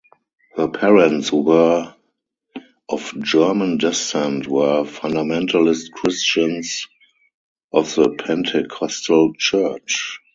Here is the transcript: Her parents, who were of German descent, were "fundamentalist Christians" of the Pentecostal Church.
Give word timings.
Her 0.55 0.67
parents, 0.67 1.29
who 1.29 1.41
were 1.43 1.93
of 2.89 3.13
German 3.19 3.77
descent, 3.77 4.47
were 4.47 4.83
"fundamentalist 4.83 5.91
Christians" 5.91 6.87
of 7.71 7.93
the 7.93 8.09
Pentecostal 8.17 9.33
Church. 9.37 10.19